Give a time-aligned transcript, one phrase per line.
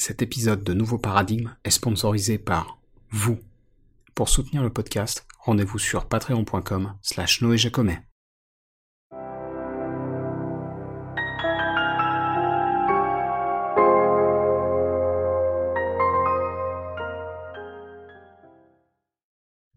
[0.00, 2.78] Cet épisode de Nouveau Paradigme est sponsorisé par
[3.10, 3.36] vous.
[4.14, 8.00] Pour soutenir le podcast, rendez-vous sur patreon.com slash noéjacomet.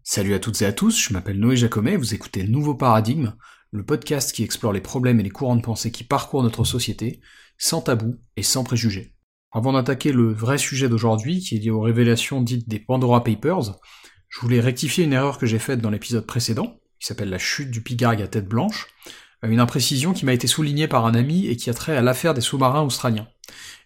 [0.04, 3.34] Salut à toutes et à tous, je m'appelle Noé Jacomet, vous écoutez Nouveau Paradigme,
[3.72, 7.20] le podcast qui explore les problèmes et les courants de pensée qui parcourent notre société,
[7.58, 9.16] sans tabou et sans préjugés.
[9.54, 13.78] Avant d'attaquer le vrai sujet d'aujourd'hui, qui est lié aux révélations dites des Pandora Papers,
[14.30, 17.70] je voulais rectifier une erreur que j'ai faite dans l'épisode précédent, qui s'appelle la chute
[17.70, 18.86] du Pigargue à tête blanche,
[19.44, 22.00] euh, une imprécision qui m'a été soulignée par un ami et qui a trait à
[22.00, 23.28] l'affaire des sous-marins australiens.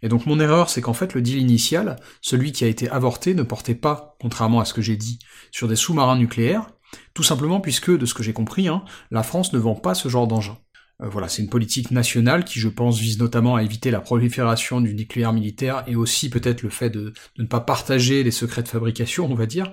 [0.02, 3.34] Et donc mon erreur, c'est qu'en fait le deal initial, celui qui a été avorté,
[3.34, 5.18] ne portait pas, contrairement à ce que j'ai dit,
[5.50, 6.68] sur des sous-marins nucléaires,
[7.12, 10.08] tout simplement puisque, de ce que j'ai compris, hein, la France ne vend pas ce
[10.08, 10.58] genre d'engin.
[11.02, 14.80] Euh, voilà, c'est une politique nationale qui, je pense, vise notamment à éviter la prolifération
[14.80, 18.68] du nucléaire militaire et aussi peut-être le fait de, ne pas partager les secrets de
[18.68, 19.72] fabrication, on va dire,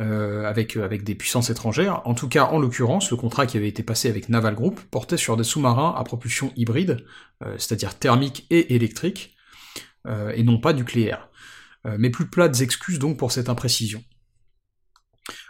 [0.00, 2.00] euh, avec, euh, avec des puissances étrangères.
[2.06, 5.18] En tout cas, en l'occurrence, le contrat qui avait été passé avec Naval Group portait
[5.18, 7.04] sur des sous-marins à propulsion hybride,
[7.58, 9.36] c'est-à-dire thermique et électrique,
[10.08, 11.28] et non pas nucléaire.
[11.98, 14.02] mais plus plates excuses donc pour cette imprécision.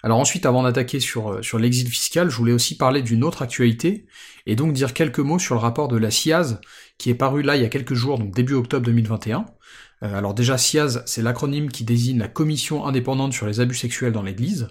[0.03, 3.42] Alors ensuite, avant d'attaquer sur, euh, sur l'exil fiscal, je voulais aussi parler d'une autre
[3.42, 4.06] actualité,
[4.47, 6.61] et donc dire quelques mots sur le rapport de la SIAZ,
[6.98, 9.47] qui est paru là il y a quelques jours, donc début octobre 2021.
[10.02, 14.12] Euh, alors déjà, SIAZ, c'est l'acronyme qui désigne la Commission indépendante sur les abus sexuels
[14.12, 14.69] dans l'Église.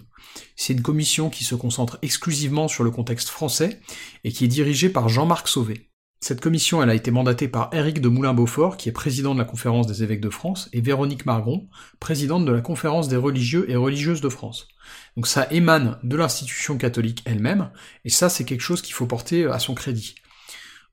[0.56, 3.80] C'est une commission qui se concentre exclusivement sur le contexte français,
[4.24, 5.90] et qui est dirigée par Jean-Marc Sauvé.
[6.24, 9.44] Cette commission, elle a été mandatée par Éric de Moulin-Beaufort, qui est président de la
[9.44, 11.68] Conférence des évêques de France, et Véronique Margron,
[12.00, 14.68] présidente de la Conférence des religieux et religieuses de France.
[15.16, 17.70] Donc ça émane de l'institution catholique elle-même,
[18.06, 20.14] et ça c'est quelque chose qu'il faut porter à son crédit.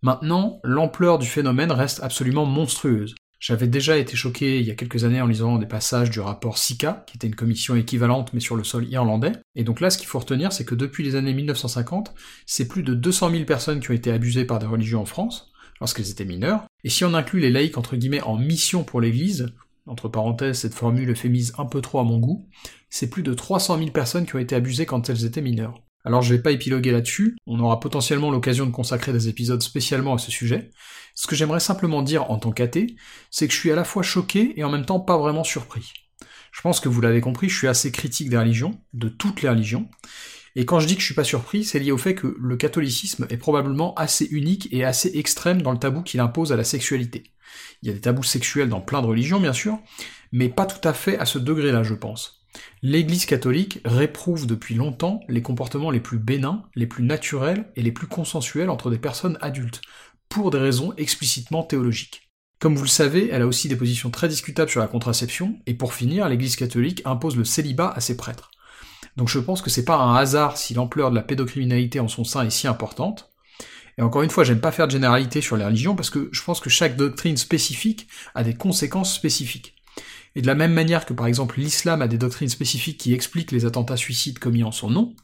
[0.02, 3.16] Maintenant, l'ampleur du phénomène reste absolument monstrueuse.
[3.42, 6.60] J'avais déjà été choqué il y a quelques années en lisant des passages du rapport
[6.60, 9.32] SICA, qui était une commission équivalente mais sur le sol irlandais.
[9.56, 12.14] Et donc là, ce qu'il faut retenir, c'est que depuis les années 1950,
[12.46, 15.52] c'est plus de 200 000 personnes qui ont été abusées par des religions en France,
[15.80, 16.66] lorsqu'elles étaient mineures.
[16.84, 19.52] Et si on inclut les laïcs entre guillemets en mission pour l'Église,
[19.88, 22.48] entre parenthèses, cette formule euphémise un peu trop à mon goût,
[22.92, 25.82] c'est plus de 300 000 personnes qui ont été abusées quand elles étaient mineures.
[26.04, 30.16] Alors je vais pas épiloguer là-dessus, on aura potentiellement l'occasion de consacrer des épisodes spécialement
[30.16, 30.72] à ce sujet.
[31.16, 32.96] Ce que j'aimerais simplement dire en tant qu'athée,
[33.30, 35.94] c'est que je suis à la fois choqué et en même temps pas vraiment surpris.
[36.52, 39.50] Je pense que vous l'avez compris, je suis assez critique des religions, de toutes les
[39.50, 39.90] religions,
[40.56, 42.58] et quand je dis que je suis pas surpris, c'est lié au fait que le
[42.58, 46.66] catholicisme est probablement assez unique et assez extrême dans le tabou qu'il impose à la
[46.66, 47.24] sexualité.
[47.82, 49.80] Il y a des tabous sexuels dans plein de religions, bien sûr,
[50.32, 52.41] mais pas tout à fait à ce degré-là, je pense.
[52.82, 57.92] L'Église catholique réprouve depuis longtemps les comportements les plus bénins, les plus naturels et les
[57.92, 59.82] plus consensuels entre des personnes adultes,
[60.30, 62.30] pour des raisons explicitement théologiques.
[62.60, 65.74] Comme vous le savez, elle a aussi des positions très discutables sur la contraception, et
[65.74, 68.52] pour finir, l'Église catholique impose le célibat à ses prêtres.
[69.18, 72.24] Donc je pense que c'est pas un hasard si l'ampleur de la pédocriminalité en son
[72.24, 73.32] sein est si importante.
[73.98, 76.44] Et encore une fois, j'aime pas faire de généralité sur les religions parce que je
[76.44, 79.76] pense que chaque doctrine spécifique a des conséquences spécifiques.
[80.36, 83.52] Et de la même manière que par exemple l'islam a des doctrines spécifiques qui expliquent
[83.52, 85.16] les attentats suicides commis en son nom,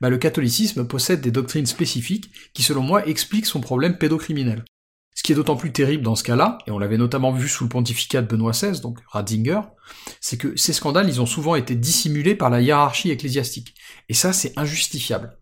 [0.00, 4.64] bah le catholicisme possède des doctrines spécifiques qui selon moi expliquent son problème pédocriminel.
[5.14, 7.64] Ce qui est d'autant plus terrible dans ce cas-là, et on l'avait notamment vu sous
[7.64, 9.60] le pontificat de Benoît XVI, donc Ratzinger,
[10.20, 13.74] c'est que ces scandales, ils ont souvent été dissimulés par la hiérarchie ecclésiastique.
[14.08, 15.36] Et ça, c'est injustifiable.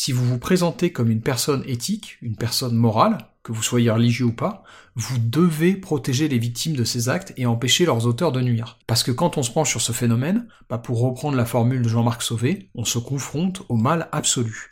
[0.00, 4.26] Si vous vous présentez comme une personne éthique, une personne morale, que vous soyez religieux
[4.26, 4.62] ou pas,
[4.94, 8.78] vous devez protéger les victimes de ces actes et empêcher leurs auteurs de nuire.
[8.86, 11.88] Parce que quand on se penche sur ce phénomène, bah pour reprendre la formule de
[11.88, 14.68] Jean-Marc Sauvé, on se confronte au mal absolu.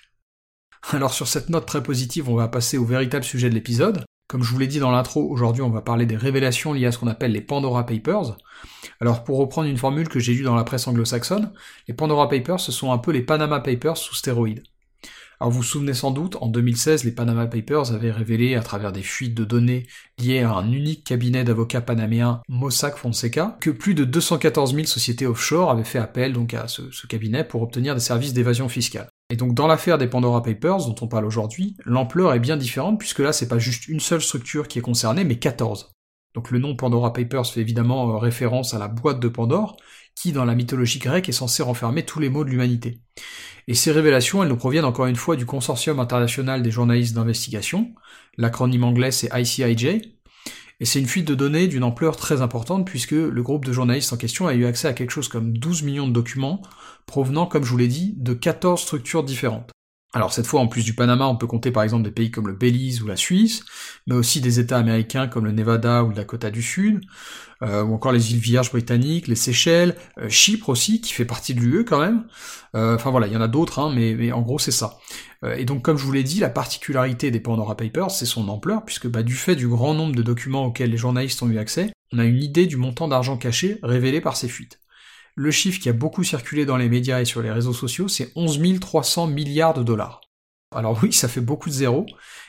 [0.91, 4.05] Alors sur cette note très positive, on va passer au véritable sujet de l'épisode.
[4.29, 6.93] Comme je vous l'ai dit dans l'intro, aujourd'hui on va parler des révélations liées à
[6.93, 8.37] ce qu'on appelle les Pandora Papers.
[9.01, 11.53] Alors pour reprendre une formule que j'ai lue dans la presse anglo-saxonne,
[11.89, 14.63] les Pandora Papers ce sont un peu les Panama Papers sous stéroïdes.
[15.39, 18.91] Alors vous vous souvenez sans doute, en 2016, les Panama Papers avaient révélé, à travers
[18.91, 19.87] des fuites de données
[20.19, 25.27] liées à un unique cabinet d'avocats panaméens, Mossack Fonseca, que plus de 214 000 sociétés
[25.27, 29.09] offshore avaient fait appel donc à ce, ce cabinet pour obtenir des services d'évasion fiscale.
[29.29, 32.99] Et donc dans l'affaire des Pandora Papers dont on parle aujourd'hui, l'ampleur est bien différente
[32.99, 35.91] puisque là c'est pas juste une seule structure qui est concernée, mais 14.
[36.37, 39.77] Donc le nom Pandora Papers fait évidemment euh, référence à la boîte de Pandore,
[40.17, 42.99] qui dans la mythologie grecque est censée renfermer tous les maux de l'humanité.
[43.69, 47.93] Et ces révélations, elles nous proviennent encore une fois du Consortium international des journalistes d'investigation,
[48.37, 50.01] l'acronyme anglais c'est ICIJ,
[50.79, 54.13] et c'est une fuite de données d'une ampleur très importante puisque le groupe de journalistes
[54.13, 56.61] en question a eu accès à quelque chose comme 12 millions de documents
[57.07, 59.76] provenant, comme je vous l'ai dit, de 14 structures différentes.
[60.17, 62.47] Alors cette fois, en plus du Panama, on peut compter par exemple des pays comme
[62.47, 63.63] le Belize ou la Suisse,
[64.07, 67.03] mais aussi des États américains comme le Nevada ou le Dakota du Sud,
[67.61, 71.53] euh, ou encore les îles Vierges britanniques, les Seychelles, euh, Chypre aussi, qui fait partie
[71.53, 72.25] de l'UE quand même.
[72.75, 74.97] Euh, enfin voilà, il y en a d'autres, hein, mais, mais, en gros c'est ça.
[75.55, 78.87] et donc comme je vous l'ai dit, la particularité des Pandora Papers, c'est son ampleur,
[78.87, 81.93] puisque bah, du fait du grand nombre de documents auxquels les journalistes ont eu accès,
[82.15, 84.81] on a une idée du montant d'argent caché révélé par ces fuites.
[85.37, 88.33] Le chiffre qui a beaucoup circulé dans les médias et sur les réseaux sociaux, c'est
[88.37, 90.23] 11 300 milliards de dollars.
[90.75, 92.07] Alors oui, ça fait beaucoup de zéros,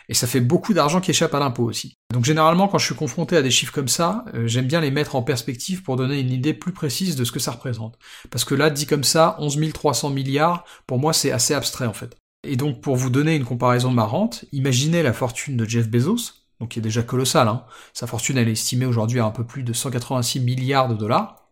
[0.10, 1.98] et ça fait beaucoup d'argent qui échappe à l'impôt aussi.
[2.14, 4.90] Donc généralement, quand je suis confronté à des chiffres comme ça, euh, j'aime bien les
[4.90, 7.98] mettre en perspective pour donner une idée plus précise de ce que ça représente.
[8.32, 11.94] Parce que là, dit comme ça, 11 300 milliards, pour moi c'est assez abstrait en
[11.94, 12.16] fait.
[12.48, 16.70] Et donc pour vous donner une comparaison marrante, imaginez la fortune de Jeff Bezos, donc
[16.70, 17.66] qui est déjà colossale, hein.
[17.94, 21.47] sa fortune elle est estimée aujourd'hui à un peu plus de 186 milliards de dollars,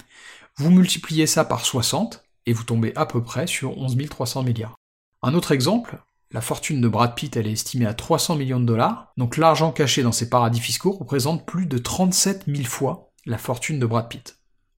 [0.57, 4.75] vous multipliez ça par 60, et vous tombez à peu près sur 11 300 milliards.
[5.21, 5.97] Un autre exemple,
[6.31, 9.71] la fortune de Brad Pitt, elle est estimée à 300 millions de dollars, donc l'argent
[9.71, 14.09] caché dans ces paradis fiscaux représente plus de 37 000 fois la fortune de Brad
[14.09, 14.37] Pitt.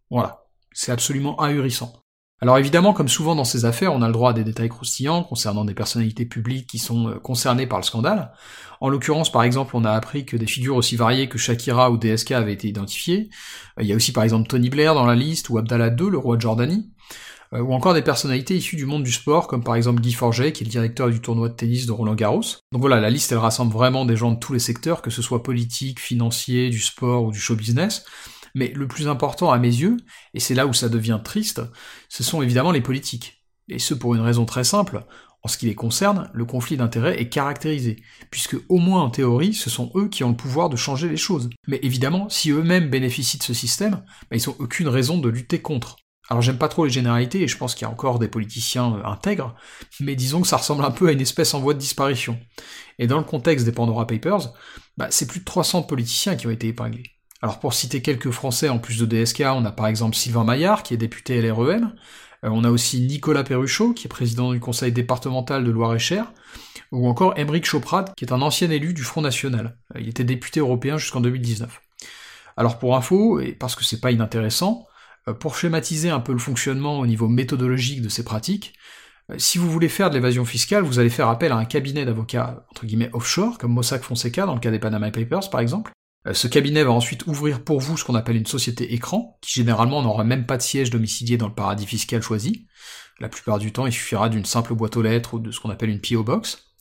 [0.09, 1.93] Voilà, c'est absolument ahurissant.
[2.39, 5.23] Alors évidemment, comme souvent dans ces affaires, on a le droit à des détails croustillants
[5.23, 8.31] concernant des personnalités publiques qui sont euh, concernées par le scandale.
[8.79, 11.97] En l'occurrence, par exemple, on a appris que des figures aussi variées que Shakira ou
[11.97, 13.29] DSK avaient été identifiées.
[13.79, 16.11] Euh, il y a aussi par exemple Tony Blair dans la liste, ou Abdallah II,
[16.11, 16.91] le roi de Jordanie,
[17.53, 20.51] euh, ou encore des personnalités issues du monde du sport, comme par exemple Guy Forget,
[20.51, 22.43] qui est le directeur du tournoi de tennis de Roland Garros.
[22.71, 25.23] Donc voilà, la liste elle rassemble vraiment des gens de tous les secteurs, que ce
[25.23, 28.05] soit politique, financier, du sport ou du show business.
[28.57, 29.97] Mais le plus important à mes yeux,
[30.33, 31.61] et c'est là où ça devient triste,
[32.09, 33.43] ce sont évidemment les politiques.
[33.69, 35.05] Et ce pour une raison très simple,
[35.43, 37.97] en ce qui les concerne, le conflit d'intérêts est caractérisé,
[38.31, 41.17] puisque au moins en théorie, ce sont eux qui ont le pouvoir de changer les
[41.17, 41.51] choses.
[41.67, 45.61] Mais évidemment, si eux-mêmes bénéficient de ce système, bah, ils n'ont aucune raison de lutter
[45.61, 45.97] contre.
[46.27, 48.95] Alors j'aime pas trop les généralités, et je pense qu'il y a encore des politiciens
[48.95, 49.53] euh, intègres,
[49.99, 52.39] mais disons que ça ressemble un peu à une espèce en voie de disparition.
[52.97, 54.51] Et dans le contexte des Pandora Papers,
[54.97, 57.16] bah, c'est plus de 300 politiciens qui ont été épinglés.
[57.41, 60.83] Alors pour citer quelques Français en plus de DSK, on a par exemple Sylvain Maillard,
[60.83, 61.93] qui est député LREM,
[62.43, 66.31] euh, on a aussi Nicolas Perruchot, qui est président du conseil départemental de Loire-et-Cher,
[66.91, 69.77] ou encore Émeric Choprat, qui est un ancien élu du Front National.
[69.95, 71.81] Euh, il était député européen jusqu'en 2019.
[72.55, 74.87] Alors pour info, et parce que c'est pas inintéressant,
[75.27, 78.73] euh, pour schématiser un peu le fonctionnement au niveau méthodologique de ces pratiques,
[79.37, 82.65] si vous voulez faire de l'évasion fiscale, vous allez faire appel à un cabinet d'avocats
[82.71, 85.91] entre guillemets offshore, comme Mossack Fonseca dans le cas des Panama Papers par exemple,
[86.33, 90.01] ce cabinet va ensuite ouvrir pour vous ce qu'on appelle une société écran, qui généralement
[90.01, 92.67] n'aura même pas de siège domicilié dans le paradis fiscal choisi.
[93.19, 95.69] La plupart du temps, il suffira d'une simple boîte aux lettres ou de ce qu'on
[95.69, 96.73] appelle une PO Box.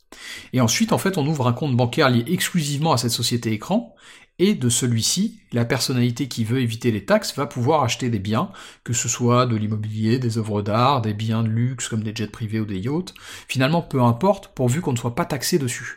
[0.52, 3.94] Et ensuite, en fait, on ouvre un compte bancaire lié exclusivement à cette société écran,
[4.38, 8.50] et de celui-ci, la personnalité qui veut éviter les taxes va pouvoir acheter des biens,
[8.84, 12.26] que ce soit de l'immobilier, des œuvres d'art, des biens de luxe comme des jets
[12.26, 13.14] privés ou des yachts,
[13.48, 15.96] finalement peu importe, pourvu qu'on ne soit pas taxé dessus.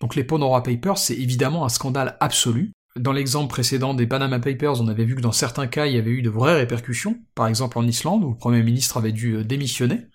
[0.00, 4.80] Donc les Pandora Papers, c'est évidemment un scandale absolu, dans l'exemple précédent des Panama Papers,
[4.80, 7.46] on avait vu que dans certains cas, il y avait eu de vraies répercussions, par
[7.46, 10.06] exemple en Islande, où le Premier ministre avait dû euh, démissionner.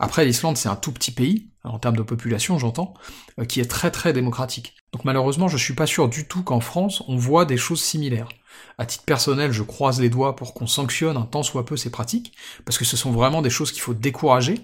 [0.00, 2.94] Après, l'Islande, c'est un tout petit pays, en termes de population, j'entends,
[3.38, 4.74] euh, qui est très très démocratique.
[4.92, 8.28] Donc malheureusement, je suis pas sûr du tout qu'en France, on voit des choses similaires.
[8.76, 11.90] À titre personnel, je croise les doigts pour qu'on sanctionne un tant soit peu ces
[11.90, 12.32] pratiques,
[12.64, 14.60] parce que ce sont vraiment des choses qu'il faut décourager.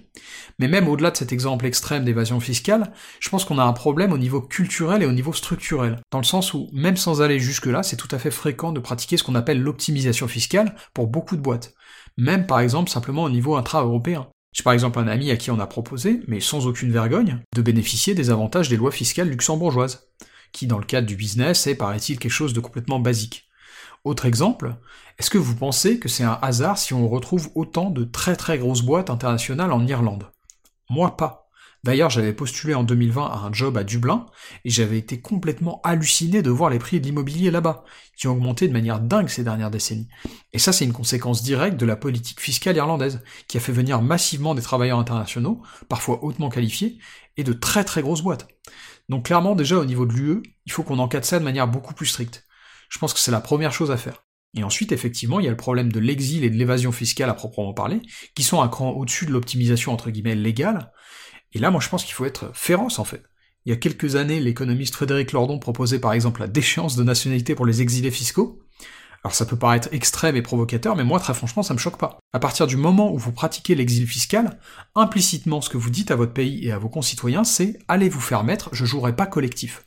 [0.59, 4.13] Mais même au-delà de cet exemple extrême d'évasion fiscale, je pense qu'on a un problème
[4.13, 6.01] au niveau culturel et au niveau structurel.
[6.11, 9.17] Dans le sens où, même sans aller jusque-là, c'est tout à fait fréquent de pratiquer
[9.17, 11.75] ce qu'on appelle l'optimisation fiscale pour beaucoup de boîtes.
[12.17, 14.29] Même par exemple simplement au niveau intra-européen.
[14.53, 17.63] J'ai par exemple un ami à qui on a proposé, mais sans aucune vergogne, de
[17.63, 20.09] bénéficier des avantages des lois fiscales luxembourgeoises,
[20.53, 23.50] qui dans le cadre du business est, paraît-il, quelque chose de complètement basique.
[24.05, 24.77] Autre exemple,
[25.19, 28.57] est-ce que vous pensez que c'est un hasard si on retrouve autant de très très
[28.57, 30.31] grosses boîtes internationales en Irlande?
[30.89, 31.51] Moi pas.
[31.85, 34.27] D'ailleurs, j'avais postulé en 2020 à un job à Dublin,
[34.65, 37.85] et j'avais été complètement halluciné de voir les prix de l'immobilier là-bas,
[38.17, 40.09] qui ont augmenté de manière dingue ces dernières décennies.
[40.53, 44.01] Et ça, c'est une conséquence directe de la politique fiscale irlandaise, qui a fait venir
[44.03, 46.99] massivement des travailleurs internationaux, parfois hautement qualifiés,
[47.37, 48.49] et de très très grosses boîtes.
[49.09, 51.95] Donc clairement, déjà au niveau de l'UE, il faut qu'on encadre ça de manière beaucoup
[51.95, 52.47] plus stricte.
[52.91, 54.25] Je pense que c'est la première chose à faire.
[54.55, 57.35] Et ensuite, effectivement, il y a le problème de l'exil et de l'évasion fiscale à
[57.35, 58.03] proprement parler,
[58.35, 60.93] qui sont un cran au-dessus de l'optimisation entre guillemets légale.
[61.53, 63.23] Et là, moi, je pense qu'il faut être féroce en fait.
[63.65, 67.55] Il y a quelques années, l'économiste Frédéric Lordon proposait par exemple la déchéance de nationalité
[67.55, 68.63] pour les exilés fiscaux.
[69.23, 72.19] Alors ça peut paraître extrême et provocateur, mais moi très franchement ça me choque pas.
[72.33, 74.59] À partir du moment où vous pratiquez l'exil fiscal,
[74.95, 78.21] implicitement ce que vous dites à votre pays et à vos concitoyens, c'est allez vous
[78.21, 79.85] faire mettre, je jouerai pas collectif.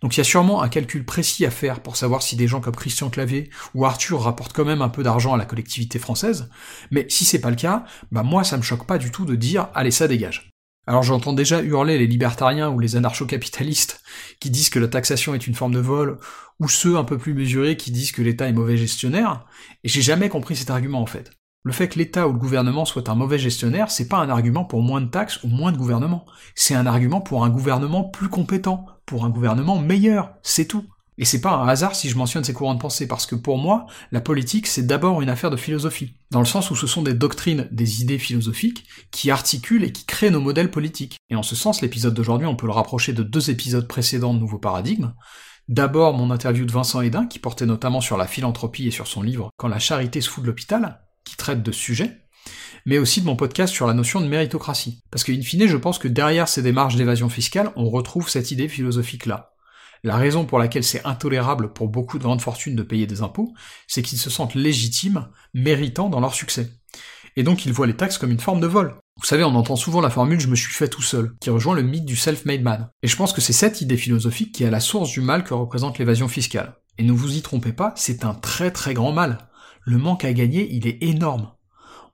[0.00, 2.60] Donc il y a sûrement un calcul précis à faire pour savoir si des gens
[2.60, 6.48] comme Christian Clavier ou Arthur rapportent quand même un peu d'argent à la collectivité française,
[6.90, 9.34] mais si c'est pas le cas, bah moi ça me choque pas du tout de
[9.34, 10.50] dire allez ça dégage.
[10.86, 14.02] Alors j'entends déjà hurler les libertariens ou les anarcho-capitalistes
[14.40, 16.18] qui disent que la taxation est une forme de vol,
[16.58, 19.44] ou ceux un peu plus mesurés qui disent que l'État est mauvais gestionnaire,
[19.84, 21.30] et j'ai jamais compris cet argument en fait.
[21.62, 24.64] Le fait que l'État ou le gouvernement soit un mauvais gestionnaire, c'est pas un argument
[24.64, 26.24] pour moins de taxes ou moins de gouvernement.
[26.54, 30.84] C'est un argument pour un gouvernement plus compétent, pour un gouvernement meilleur, c'est tout.
[31.18, 33.58] Et c'est pas un hasard si je mentionne ces courants de pensée, parce que pour
[33.58, 36.14] moi, la politique, c'est d'abord une affaire de philosophie.
[36.30, 40.06] Dans le sens où ce sont des doctrines, des idées philosophiques, qui articulent et qui
[40.06, 41.16] créent nos modèles politiques.
[41.28, 44.38] Et en ce sens, l'épisode d'aujourd'hui, on peut le rapprocher de deux épisodes précédents de
[44.38, 45.12] Nouveau Paradigme.
[45.66, 49.22] D'abord, mon interview de Vincent Hédin, qui portait notamment sur la philanthropie et sur son
[49.22, 52.20] livre Quand la charité se fout de l'hôpital, qui traite de ce sujet,
[52.86, 55.02] mais aussi de mon podcast sur la notion de méritocratie.
[55.10, 58.50] Parce que, in fine, je pense que derrière ces démarches d'évasion fiscale, on retrouve cette
[58.50, 59.52] idée philosophique-là.
[60.02, 63.52] La raison pour laquelle c'est intolérable pour beaucoup de grandes fortunes de payer des impôts,
[63.86, 66.70] c'est qu'ils se sentent légitimes, méritants dans leur succès.
[67.36, 68.96] Et donc ils voient les taxes comme une forme de vol.
[69.18, 71.74] Vous savez, on entend souvent la formule je me suis fait tout seul, qui rejoint
[71.74, 72.88] le mythe du self-made man.
[73.02, 75.44] Et je pense que c'est cette idée philosophique qui est à la source du mal
[75.44, 76.76] que représente l'évasion fiscale.
[76.96, 79.50] Et ne vous y trompez pas, c'est un très très grand mal.
[79.82, 81.52] Le manque à gagner, il est énorme.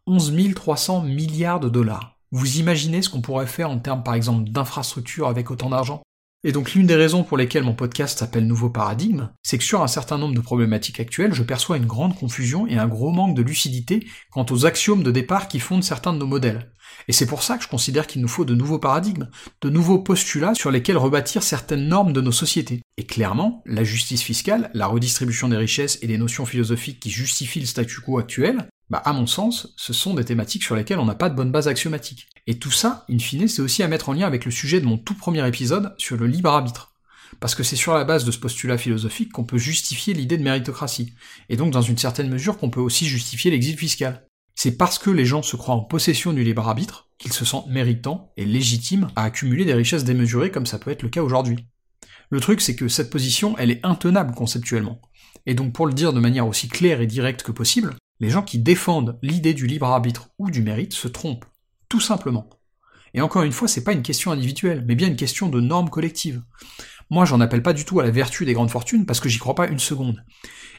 [0.08, 2.16] 11 300 milliards de dollars.
[2.30, 6.02] Vous imaginez ce qu'on pourrait faire en termes par exemple d'infrastructures avec autant d'argent?
[6.44, 9.82] Et donc l'une des raisons pour lesquelles mon podcast s'appelle Nouveau Paradigme, c'est que sur
[9.82, 13.34] un certain nombre de problématiques actuelles, je perçois une grande confusion et un gros manque
[13.34, 16.70] de lucidité quant aux axiomes de départ qui fondent certains de nos modèles.
[17.08, 19.28] Et c'est pour ça que je considère qu'il nous faut de nouveaux paradigmes,
[19.60, 22.80] de nouveaux postulats sur lesquels rebâtir certaines normes de nos sociétés.
[22.96, 27.60] Et clairement, la justice fiscale, la redistribution des richesses et les notions philosophiques qui justifient
[27.60, 31.06] le statu quo actuel, bah à mon sens, ce sont des thématiques sur lesquelles on
[31.06, 32.28] n'a pas de bonne base axiomatique.
[32.46, 34.86] Et tout ça, in fine, c'est aussi à mettre en lien avec le sujet de
[34.86, 36.94] mon tout premier épisode sur le libre arbitre.
[37.40, 40.44] Parce que c'est sur la base de ce postulat philosophique qu'on peut justifier l'idée de
[40.44, 41.14] méritocratie,
[41.48, 44.26] et donc dans une certaine mesure qu'on peut aussi justifier l'exil fiscal.
[44.54, 47.68] C'est parce que les gens se croient en possession du libre arbitre qu'ils se sentent
[47.68, 51.66] méritants et légitimes à accumuler des richesses démesurées comme ça peut être le cas aujourd'hui.
[52.30, 55.02] Le truc c'est que cette position elle est intenable conceptuellement.
[55.44, 58.42] Et donc pour le dire de manière aussi claire et directe que possible, les gens
[58.42, 61.44] qui défendent l'idée du libre arbitre ou du mérite se trompent,
[61.88, 62.48] tout simplement.
[63.14, 65.90] Et encore une fois, c'est pas une question individuelle, mais bien une question de normes
[65.90, 66.42] collectives.
[67.08, 69.38] Moi, j'en appelle pas du tout à la vertu des grandes fortunes parce que j'y
[69.38, 70.24] crois pas une seconde.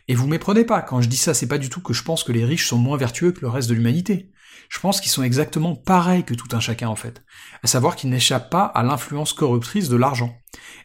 [0.08, 2.24] Et vous méprenez pas, quand je dis ça, c'est pas du tout que je pense
[2.24, 4.32] que les riches sont moins vertueux que le reste de l'humanité.
[4.70, 7.24] Je pense qu'ils sont exactement pareils que tout un chacun en fait.
[7.64, 10.36] À savoir qu'ils n'échappent pas à l'influence corruptrice de l'argent.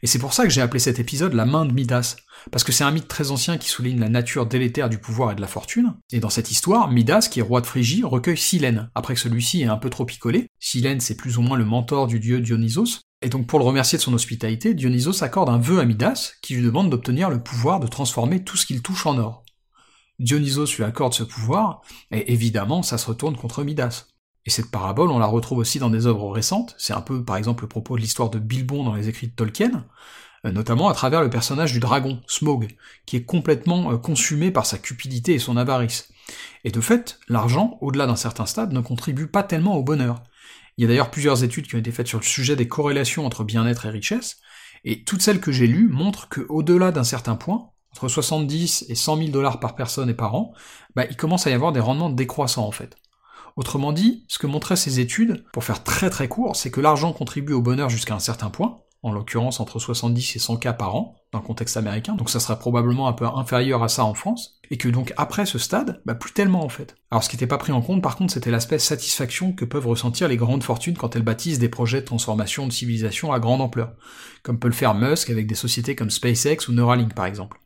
[0.02, 2.17] Et c'est pour ça que j'ai appelé cet épisode la main de Midas.
[2.50, 5.35] Parce que c'est un mythe très ancien qui souligne la nature délétère du pouvoir et
[5.35, 5.95] de la fortune.
[6.11, 9.62] Et dans cette histoire, Midas, qui est roi de Phrygie, recueille Silène, après que celui-ci
[9.62, 10.49] ait un peu trop picolé.
[10.59, 13.02] Silène, c'est plus ou moins le mentor du dieu Dionysos.
[13.23, 16.55] Et donc pour le remercier de son hospitalité, Dionysos accorde un vœu à Midas, qui
[16.55, 19.45] lui demande d'obtenir le pouvoir de transformer tout ce qu'il touche en or.
[20.19, 24.07] Dionysos lui accorde ce pouvoir, et évidemment ça se retourne contre Midas.
[24.45, 27.37] Et cette parabole, on la retrouve aussi dans des œuvres récentes, c'est un peu par
[27.37, 29.87] exemple le propos de l'histoire de Bilbon dans les écrits de Tolkien,
[30.45, 32.75] euh, notamment à travers le personnage du dragon, Smog,
[33.07, 36.12] qui est complètement euh, consumé par sa cupidité et son avarice.
[36.64, 40.25] Et de fait, l'argent, au-delà d'un certain stade, ne contribue pas tellement au bonheur.
[40.76, 43.26] Il y a d'ailleurs plusieurs études qui ont été faites sur le sujet des corrélations
[43.26, 44.38] entre bien-être et richesse,
[44.85, 48.95] et toutes celles que j'ai lues montrent que, au-delà d'un certain point, entre 70 et
[48.95, 50.55] 100 000 dollars par personne et par an,
[50.97, 52.97] bah, il commence à y avoir des rendements décroissants en fait.
[53.57, 57.12] Autrement dit, ce que montraient ces études, pour faire très très court, c'est que l'argent
[57.12, 60.94] contribue au bonheur jusqu'à un certain point, en l'occurrence entre 70 et 100 cas par
[60.94, 64.14] an, dans le contexte américain, donc ça serait probablement un peu inférieur à ça en
[64.14, 66.94] France, et que donc après ce stade, bah plus tellement en fait.
[67.11, 69.87] Alors ce qui n'était pas pris en compte par contre, c'était l'aspect satisfaction que peuvent
[69.87, 73.61] ressentir les grandes fortunes quand elles bâtissent des projets de transformation de civilisation à grande
[73.61, 73.92] ampleur,
[74.42, 77.59] comme peut le faire Musk avec des sociétés comme SpaceX ou Neuralink par exemple.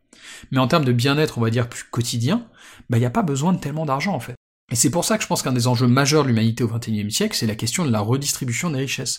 [0.50, 2.46] Mais en termes de bien-être, on va dire plus quotidien,
[2.88, 4.34] bah il n'y a pas besoin de tellement d'argent en fait.
[4.72, 7.10] Et c'est pour ça que je pense qu'un des enjeux majeurs de l'humanité au XXIe
[7.12, 9.18] siècle, c'est la question de la redistribution des richesses.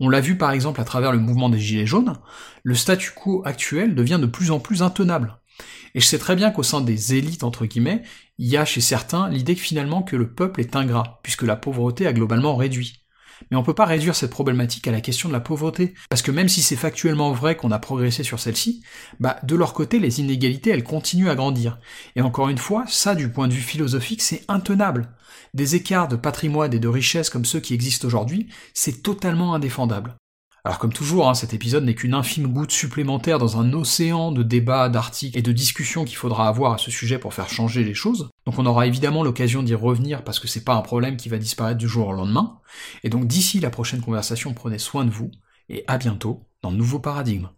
[0.00, 2.14] On l'a vu par exemple à travers le mouvement des Gilets jaunes,
[2.62, 5.38] le statu quo actuel devient de plus en plus intenable.
[5.94, 8.02] Et je sais très bien qu'au sein des élites, entre guillemets,
[8.38, 11.56] il y a chez certains l'idée que finalement que le peuple est ingrat, puisque la
[11.56, 13.05] pauvreté a globalement réduit.
[13.50, 16.30] Mais on peut pas réduire cette problématique à la question de la pauvreté, parce que
[16.30, 18.82] même si c'est factuellement vrai qu'on a progressé sur celle-ci,
[19.20, 21.78] bah de leur côté les inégalités elles continuent à grandir.
[22.16, 25.08] Et encore une fois, ça du point de vue philosophique c'est intenable.
[25.54, 30.16] Des écarts de patrimoine et de richesse comme ceux qui existent aujourd'hui, c'est totalement indéfendable.
[30.66, 34.42] Alors comme toujours, hein, cet épisode n'est qu'une infime goutte supplémentaire dans un océan de
[34.42, 37.94] débats, d'articles et de discussions qu'il faudra avoir à ce sujet pour faire changer les
[37.94, 38.30] choses.
[38.46, 41.38] Donc on aura évidemment l'occasion d'y revenir parce que c'est pas un problème qui va
[41.38, 42.58] disparaître du jour au lendemain.
[43.04, 45.30] Et donc d'ici la prochaine conversation, prenez soin de vous
[45.68, 47.48] et à bientôt dans le nouveau paradigme.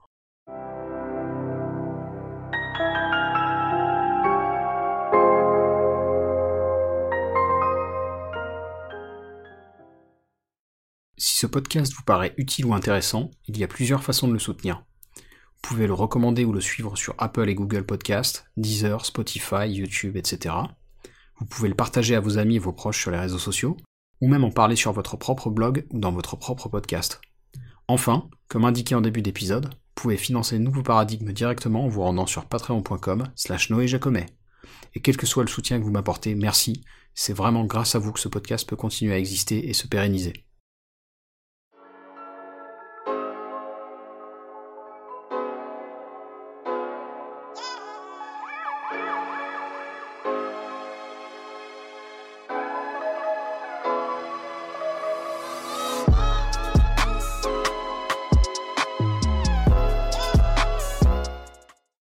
[11.38, 14.82] Ce podcast vous paraît utile ou intéressant, il y a plusieurs façons de le soutenir.
[15.14, 20.16] Vous pouvez le recommander ou le suivre sur Apple et Google Podcasts, Deezer, Spotify, YouTube,
[20.16, 20.52] etc.
[21.38, 23.76] Vous pouvez le partager à vos amis et vos proches sur les réseaux sociaux,
[24.20, 27.20] ou même en parler sur votre propre blog ou dans votre propre podcast.
[27.86, 32.26] Enfin, comme indiqué en début d'épisode, vous pouvez financer nouveau paradigme directement en vous rendant
[32.26, 34.26] sur patreon.com slash noéjacomet.
[34.96, 36.82] Et quel que soit le soutien que vous m'apportez, merci,
[37.14, 40.47] c'est vraiment grâce à vous que ce podcast peut continuer à exister et se pérenniser.